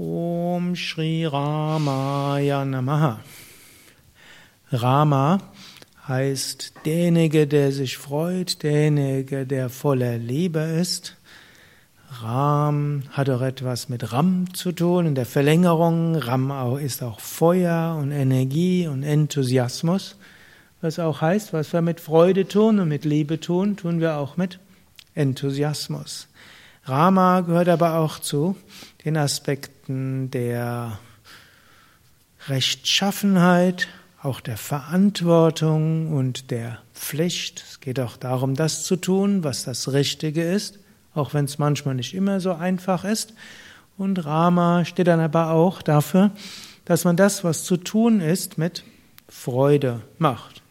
Om 0.00 0.76
Shri 0.76 1.26
Ramaya 1.26 2.64
Namaha. 2.64 3.18
Rama 4.70 5.40
heißt 6.06 6.74
derjenige, 6.84 7.48
der 7.48 7.72
sich 7.72 7.96
freut, 7.96 8.62
derjenige, 8.62 9.44
der 9.44 9.68
voller 9.68 10.16
Liebe 10.16 10.60
ist. 10.60 11.16
Ram 12.22 13.02
hat 13.10 13.28
auch 13.28 13.40
etwas 13.40 13.88
mit 13.88 14.12
Ram 14.12 14.54
zu 14.54 14.70
tun, 14.70 15.06
in 15.06 15.14
der 15.16 15.26
Verlängerung. 15.26 16.14
Ram 16.14 16.78
ist 16.78 17.02
auch 17.02 17.18
Feuer 17.18 17.98
und 18.00 18.12
Energie 18.12 18.86
und 18.86 19.02
Enthusiasmus. 19.02 20.14
Was 20.80 21.00
auch 21.00 21.22
heißt, 21.22 21.52
was 21.52 21.72
wir 21.72 21.82
mit 21.82 21.98
Freude 21.98 22.46
tun 22.46 22.78
und 22.78 22.86
mit 22.86 23.04
Liebe 23.04 23.40
tun, 23.40 23.76
tun 23.76 23.98
wir 23.98 24.18
auch 24.18 24.36
mit 24.36 24.60
Enthusiasmus. 25.16 26.28
Rama 26.88 27.42
gehört 27.42 27.68
aber 27.68 27.96
auch 27.96 28.18
zu 28.18 28.56
den 29.04 29.16
Aspekten 29.16 30.30
der 30.30 30.98
Rechtschaffenheit, 32.48 33.88
auch 34.22 34.40
der 34.40 34.56
Verantwortung 34.56 36.12
und 36.12 36.50
der 36.50 36.78
Pflicht. 36.94 37.64
Es 37.68 37.80
geht 37.80 38.00
auch 38.00 38.16
darum, 38.16 38.54
das 38.54 38.84
zu 38.84 38.96
tun, 38.96 39.44
was 39.44 39.64
das 39.64 39.92
Richtige 39.92 40.42
ist, 40.42 40.78
auch 41.14 41.34
wenn 41.34 41.44
es 41.44 41.58
manchmal 41.58 41.94
nicht 41.94 42.14
immer 42.14 42.40
so 42.40 42.52
einfach 42.54 43.04
ist. 43.04 43.34
Und 43.96 44.24
Rama 44.24 44.84
steht 44.84 45.08
dann 45.08 45.20
aber 45.20 45.50
auch 45.50 45.82
dafür, 45.82 46.30
dass 46.84 47.04
man 47.04 47.16
das, 47.16 47.44
was 47.44 47.64
zu 47.64 47.76
tun 47.76 48.20
ist, 48.20 48.56
mit 48.56 48.82
Freude 49.28 50.00
macht 50.18 50.62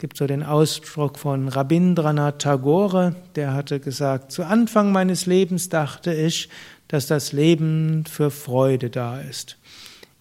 gibt 0.00 0.16
so 0.16 0.26
den 0.26 0.42
Ausdruck 0.42 1.18
von 1.18 1.48
Rabindranath 1.48 2.40
Tagore, 2.40 3.14
der 3.36 3.52
hatte 3.52 3.80
gesagt, 3.80 4.32
zu 4.32 4.44
Anfang 4.44 4.92
meines 4.92 5.26
Lebens 5.26 5.68
dachte 5.68 6.14
ich, 6.14 6.48
dass 6.88 7.06
das 7.06 7.32
Leben 7.32 8.04
für 8.10 8.30
Freude 8.30 8.88
da 8.88 9.20
ist. 9.20 9.58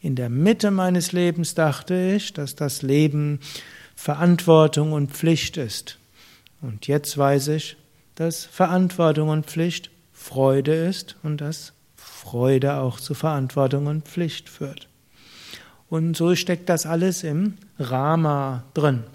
In 0.02 0.15
der 0.15 0.29
Mitte 0.29 0.69
meines 0.69 1.13
Lebens 1.13 1.55
dachte 1.55 2.13
ich, 2.15 2.33
dass 2.33 2.55
das 2.55 2.81
Leben 2.81 3.39
Verantwortung 3.95 4.91
und 4.91 5.11
Pflicht 5.11 5.55
ist. 5.55 5.97
Und 6.61 6.88
jetzt 6.88 7.17
weiß 7.17 7.47
ich, 7.47 7.77
dass 8.16 8.44
Verantwortung 8.44 9.30
und 9.30 9.45
Pflicht 9.45 9.91
Freude 10.11 10.73
ist 10.73 11.16
und 11.23 11.39
dass 11.39 11.72
Freude 11.95 12.75
auch 12.75 13.00
zu 13.00 13.13
Verantwortung 13.13 13.88
und 13.88 14.05
Pflicht 14.05 14.50
führt. 14.50 14.89
Und 15.89 16.17
so 16.17 16.35
steckt 16.35 16.67
das 16.67 16.85
alles 16.85 17.23
im 17.23 17.53
Rama 17.80 18.66
drin. 18.73 19.05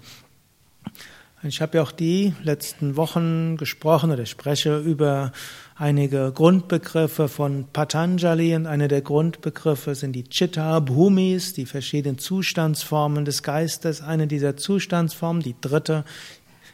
Ich 1.47 1.61
habe 1.61 1.77
ja 1.77 1.83
auch 1.83 1.91
die 1.91 2.33
letzten 2.41 2.95
Wochen 2.95 3.55
gesprochen 3.57 4.09
oder 4.09 4.25
spreche 4.25 4.79
über 4.79 5.31
einige 5.75 6.31
Grundbegriffe 6.33 7.27
von 7.27 7.67
Patanjali 7.71 8.55
und 8.55 8.65
einer 8.65 8.87
der 8.87 9.01
Grundbegriffe 9.01 9.93
sind 9.93 10.13
die 10.13 10.23
Chitta 10.23 10.79
Bhumis, 10.79 11.53
die 11.53 11.67
verschiedenen 11.67 12.17
Zustandsformen 12.17 13.25
des 13.25 13.43
Geistes. 13.43 14.01
Eine 14.01 14.25
dieser 14.25 14.57
Zustandsformen, 14.57 15.43
die 15.43 15.53
dritte, 15.61 16.03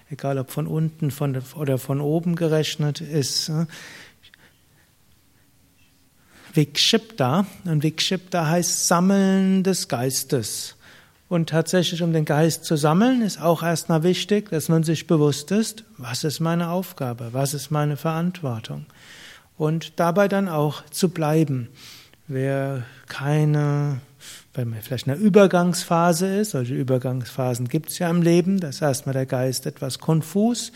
egal 0.09 0.37
ob 0.37 0.51
von 0.51 0.67
unten 0.67 1.11
von, 1.11 1.41
oder 1.55 1.77
von 1.77 1.99
oben 1.99 2.37
gerechnet, 2.37 3.01
ist 3.01 3.49
äh, 3.49 3.65
Vikshipta. 6.53 7.45
Und 7.65 7.83
Vikshipta 7.83 8.47
heißt 8.47 8.87
Sammeln 8.87 9.63
des 9.63 9.89
Geistes. 9.89 10.77
Und 11.31 11.47
tatsächlich, 11.47 12.03
um 12.03 12.11
den 12.11 12.25
Geist 12.25 12.65
zu 12.65 12.75
sammeln, 12.75 13.21
ist 13.21 13.41
auch 13.41 13.63
erstmal 13.63 14.03
wichtig, 14.03 14.49
dass 14.49 14.67
man 14.67 14.83
sich 14.83 15.07
bewusst 15.07 15.51
ist, 15.51 15.85
was 15.97 16.25
ist 16.25 16.41
meine 16.41 16.67
Aufgabe, 16.67 17.29
was 17.31 17.53
ist 17.53 17.71
meine 17.71 17.95
Verantwortung. 17.95 18.85
Und 19.57 19.97
dabei 19.97 20.27
dann 20.27 20.49
auch 20.49 20.83
zu 20.89 21.07
bleiben. 21.07 21.69
Wer 22.27 22.83
keine, 23.07 24.01
wenn 24.53 24.71
man 24.71 24.81
vielleicht 24.81 25.07
in 25.07 25.13
einer 25.13 25.21
Übergangsphase 25.21 26.35
ist, 26.35 26.51
solche 26.51 26.73
Übergangsphasen 26.73 27.69
gibt 27.69 27.91
es 27.91 27.99
ja 27.99 28.09
im 28.09 28.21
Leben, 28.21 28.59
da 28.59 28.67
ist 28.67 28.81
erstmal 28.81 29.13
der 29.13 29.25
Geist 29.25 29.65
etwas 29.65 29.99
konfus. 29.99 30.73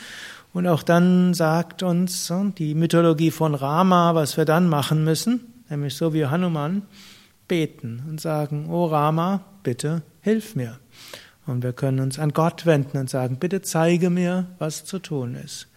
Und 0.54 0.68
auch 0.68 0.84
dann 0.84 1.34
sagt 1.34 1.84
uns 1.84 2.32
die 2.58 2.76
Mythologie 2.76 3.32
von 3.32 3.56
Rama, 3.56 4.16
was 4.16 4.38
wir 4.38 4.46
dann 4.46 4.70
machen 4.70 5.04
müssen, 5.04 5.42
nämlich 5.70 5.98
so 5.98 6.14
wie 6.14 6.28
Hanuman, 6.28 6.84
beten 7.50 8.04
und 8.08 8.22
sagen, 8.22 8.70
O 8.70 8.86
Rama, 8.86 9.42
bitte 9.62 10.02
hilf 10.26 10.56
mir. 10.56 10.80
Und 11.46 11.62
wir 11.62 11.72
können 11.72 12.00
uns 12.00 12.18
an 12.18 12.34
Gott 12.34 12.66
wenden 12.66 12.98
und 12.98 13.12
sagen, 13.12 13.38
bitte 13.38 13.62
zeige 13.62 14.10
mir, 14.10 14.48
was 14.58 14.84
zu 14.84 14.98
tun 14.98 15.36
ist. 15.36 15.68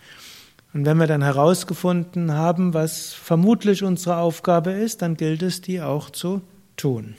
Und 0.72 0.86
wenn 0.86 0.97
wir 0.97 1.06
dann 1.06 1.22
herausgefunden 1.22 2.32
haben, 2.32 2.72
was 2.72 3.12
vermutlich 3.12 3.84
unsere 3.84 4.16
Aufgabe 4.16 4.70
ist, 4.70 5.03
dann 5.03 5.19
gilt 5.19 5.42
es, 5.42 5.60
die 5.60 5.82
auch 5.82 6.08
zu 6.08 6.41
tun. 6.78 7.14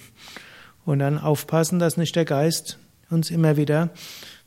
Und 0.86 1.00
dann 1.00 1.20
aufpassen, 1.20 1.78
dass 1.78 1.98
nicht 1.98 2.16
der 2.16 2.26
Geist 2.26 2.80
uns 3.12 3.30
immer 3.30 3.58
wieder 3.58 3.92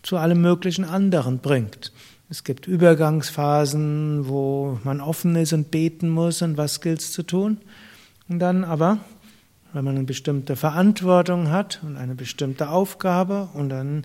zu 0.03 0.16
allem 0.16 0.41
möglichen 0.41 0.84
anderen 0.84 1.38
bringt. 1.38 1.92
Es 2.28 2.42
gibt 2.42 2.66
Übergangsphasen, 2.66 4.26
wo 4.26 4.81
man 4.82 5.00
offen 5.00 5.37
ist 5.37 5.53
und 5.53 5.71
beten 5.71 6.09
muss 6.09 6.42
und 6.42 6.56
was 6.56 6.81
gilt 6.81 6.98
es 6.98 7.12
zu 7.12 7.22
tun. 7.22 7.59
Und 8.28 8.41
dann 8.41 8.65
aber 8.65 8.98
wenn 9.72 9.84
man 9.84 9.97
eine 9.97 10.05
bestimmte 10.05 10.56
Verantwortung 10.56 11.50
hat 11.50 11.81
und 11.83 11.97
eine 11.97 12.15
bestimmte 12.15 12.69
Aufgabe 12.69 13.49
und 13.55 13.69
dann 13.69 14.05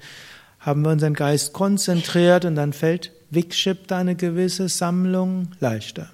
haben 0.60 0.82
wir 0.84 0.92
unseren 0.92 1.14
Geist 1.14 1.54
konzentriert 1.54 2.46
und 2.46 2.56
dann 2.56 2.74
fällt 2.74 3.12
Vikshipta 3.30 3.98
eine 3.98 4.16
gewisse 4.16 4.70
Sammlung 4.70 5.50
leichter. 5.60 6.10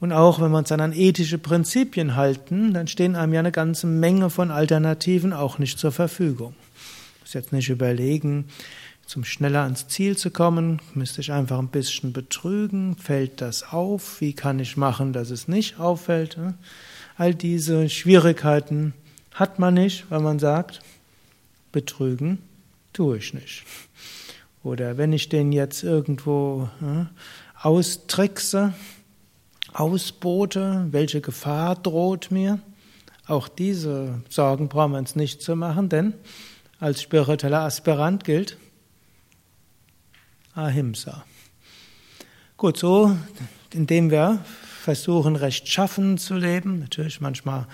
Und 0.00 0.12
auch 0.12 0.40
wenn 0.40 0.50
wir 0.50 0.58
uns 0.58 0.68
dann 0.68 0.80
an 0.80 0.92
ethische 0.92 1.38
Prinzipien 1.38 2.16
halten, 2.16 2.74
dann 2.74 2.88
stehen 2.88 3.14
einem 3.14 3.34
ja 3.34 3.40
eine 3.40 3.52
ganze 3.52 3.86
Menge 3.86 4.30
von 4.30 4.50
Alternativen 4.50 5.32
auch 5.32 5.58
nicht 5.58 5.78
zur 5.78 5.92
Verfügung. 5.92 6.54
Ich 7.16 7.20
muss 7.20 7.34
jetzt 7.34 7.52
nicht 7.52 7.68
überlegen, 7.68 8.46
zum 9.06 9.24
schneller 9.24 9.62
ans 9.62 9.88
Ziel 9.88 10.16
zu 10.16 10.30
kommen, 10.30 10.80
müsste 10.94 11.20
ich 11.20 11.32
einfach 11.32 11.58
ein 11.58 11.68
bisschen 11.68 12.12
betrügen. 12.12 12.96
Fällt 12.96 13.40
das 13.40 13.62
auf? 13.62 14.20
Wie 14.20 14.32
kann 14.32 14.58
ich 14.58 14.76
machen, 14.76 15.12
dass 15.12 15.30
es 15.30 15.48
nicht 15.48 15.78
auffällt? 15.78 16.36
All 17.22 17.36
diese 17.36 17.88
Schwierigkeiten 17.88 18.94
hat 19.32 19.60
man 19.60 19.74
nicht, 19.74 20.10
weil 20.10 20.18
man 20.18 20.40
sagt, 20.40 20.80
betrügen 21.70 22.42
tue 22.92 23.18
ich 23.18 23.32
nicht. 23.32 23.62
Oder 24.64 24.98
wenn 24.98 25.12
ich 25.12 25.28
den 25.28 25.52
jetzt 25.52 25.84
irgendwo 25.84 26.68
ja, 26.80 27.10
austrickse, 27.60 28.74
ausbote, 29.72 30.88
welche 30.90 31.20
Gefahr 31.20 31.76
droht 31.76 32.32
mir? 32.32 32.58
Auch 33.28 33.46
diese 33.46 34.20
Sorgen 34.28 34.68
brauchen 34.68 34.90
wir 34.90 34.98
uns 34.98 35.14
nicht 35.14 35.42
zu 35.42 35.54
machen, 35.54 35.88
denn 35.88 36.14
als 36.80 37.02
spiritueller 37.02 37.60
Aspirant 37.60 38.24
gilt 38.24 38.56
Ahimsa. 40.56 41.24
Gut, 42.56 42.78
so, 42.78 43.16
indem 43.72 44.10
wir 44.10 44.44
versuchen, 44.82 45.36
rechtschaffen 45.36 46.18
zu 46.18 46.34
leben. 46.34 46.80
Natürlich, 46.80 47.20
manchmal 47.20 47.66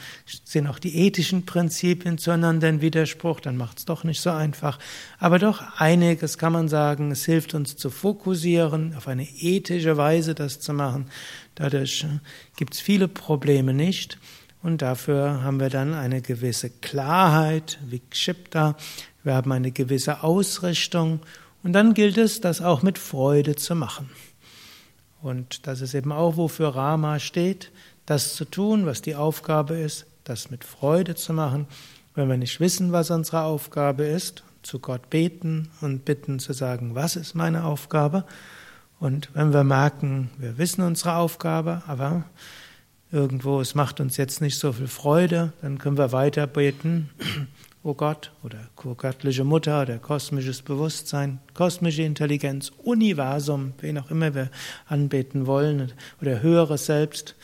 sind 0.44 0.66
auch 0.66 0.78
die 0.78 0.96
ethischen 0.96 1.46
Prinzipien 1.46 2.18
zueinander 2.18 2.68
in 2.68 2.80
Widerspruch, 2.80 3.40
dann 3.40 3.56
macht 3.56 3.78
es 3.78 3.84
doch 3.86 4.04
nicht 4.04 4.20
so 4.20 4.30
einfach. 4.30 4.78
Aber 5.18 5.38
doch 5.38 5.62
einiges 5.78 6.38
kann 6.38 6.52
man 6.52 6.68
sagen, 6.68 7.10
es 7.10 7.24
hilft 7.24 7.54
uns 7.54 7.76
zu 7.76 7.90
fokussieren, 7.90 8.94
auf 8.94 9.08
eine 9.08 9.24
ethische 9.24 9.96
Weise 9.96 10.34
das 10.34 10.60
zu 10.60 10.72
machen. 10.72 11.06
Dadurch 11.54 12.04
äh, 12.04 12.18
gibt 12.56 12.74
es 12.74 12.80
viele 12.80 13.08
Probleme 13.08 13.74
nicht. 13.74 14.18
Und 14.62 14.82
dafür 14.82 15.42
haben 15.42 15.60
wir 15.60 15.70
dann 15.70 15.94
eine 15.94 16.20
gewisse 16.20 16.68
Klarheit, 16.68 17.78
Vikshipta. 17.86 18.76
Wir 19.24 19.34
haben 19.34 19.52
eine 19.52 19.70
gewisse 19.70 20.22
Ausrichtung. 20.22 21.20
Und 21.62 21.72
dann 21.72 21.94
gilt 21.94 22.18
es, 22.18 22.40
das 22.40 22.60
auch 22.60 22.82
mit 22.82 22.98
Freude 22.98 23.56
zu 23.56 23.74
machen. 23.74 24.10
Und 25.22 25.66
das 25.66 25.80
ist 25.80 25.94
eben 25.94 26.12
auch, 26.12 26.36
wofür 26.36 26.68
Rama 26.68 27.18
steht, 27.18 27.70
das 28.06 28.34
zu 28.34 28.44
tun, 28.44 28.86
was 28.86 29.02
die 29.02 29.14
Aufgabe 29.14 29.74
ist, 29.74 30.06
das 30.24 30.50
mit 30.50 30.64
Freude 30.64 31.14
zu 31.14 31.32
machen. 31.32 31.66
Wenn 32.14 32.28
wir 32.28 32.36
nicht 32.36 32.60
wissen, 32.60 32.92
was 32.92 33.10
unsere 33.10 33.42
Aufgabe 33.42 34.04
ist, 34.04 34.44
zu 34.62 34.78
Gott 34.78 35.10
beten 35.10 35.70
und 35.80 36.04
bitten 36.04 36.38
zu 36.38 36.52
sagen, 36.52 36.94
was 36.94 37.16
ist 37.16 37.34
meine 37.34 37.64
Aufgabe? 37.64 38.24
Und 39.00 39.30
wenn 39.34 39.52
wir 39.52 39.64
merken, 39.64 40.30
wir 40.38 40.58
wissen 40.58 40.82
unsere 40.82 41.14
Aufgabe, 41.14 41.82
aber 41.86 42.24
irgendwo 43.12 43.60
es 43.60 43.74
macht 43.74 44.00
uns 44.00 44.16
jetzt 44.16 44.40
nicht 44.40 44.58
so 44.58 44.72
viel 44.72 44.88
Freude, 44.88 45.52
dann 45.62 45.78
können 45.78 45.98
wir 45.98 46.12
weiter 46.12 46.46
beten 46.46 47.10
O 47.88 47.94
Gott 47.94 48.32
oder 48.42 48.68
göttliche 48.98 49.44
Mutter 49.44 49.80
oder 49.80 49.96
kosmisches 49.96 50.60
Bewusstsein, 50.60 51.38
kosmische 51.54 52.02
Intelligenz, 52.02 52.70
Universum, 52.84 53.72
wen 53.80 53.96
auch 53.96 54.10
immer 54.10 54.34
wir 54.34 54.50
anbeten 54.88 55.46
wollen 55.46 55.90
oder 56.20 56.42
höheres 56.42 56.84
Selbst. 56.84 57.34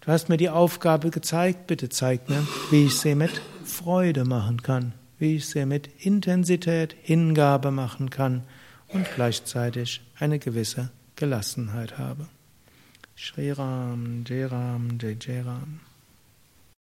Du 0.00 0.10
hast 0.10 0.30
mir 0.30 0.38
die 0.38 0.48
Aufgabe 0.48 1.10
gezeigt, 1.10 1.66
bitte 1.66 1.90
zeig 1.90 2.30
mir, 2.30 2.46
wie 2.70 2.86
ich 2.86 2.96
sie 2.98 3.14
mit 3.14 3.42
Freude 3.66 4.24
machen 4.24 4.62
kann, 4.62 4.94
wie 5.18 5.36
ich 5.36 5.46
sie 5.46 5.66
mit 5.66 5.90
Intensität, 5.98 6.96
Hingabe 7.02 7.70
machen 7.70 8.08
kann 8.08 8.44
und 8.88 9.06
gleichzeitig 9.14 10.00
eine 10.18 10.38
gewisse 10.38 10.88
Gelassenheit 11.16 11.98
habe. 11.98 12.26
Shri 13.16 13.50
Ram, 13.50 14.24
Jai 14.26 14.46
Ram, 14.46 14.96
Jai 14.98 15.18
Jai 15.20 15.42
Ram. 15.42 15.80